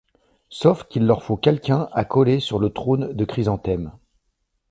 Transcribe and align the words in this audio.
Sauf 0.49 0.85
qu’il 0.87 1.05
leur 1.05 1.21
faut 1.21 1.37
quelqu’un 1.37 1.87
à 1.91 2.05
coller 2.05 2.39
sur 2.39 2.57
le 2.57 2.71
trône 2.71 3.13
de 3.13 3.23
Chrysanthème. 3.23 3.91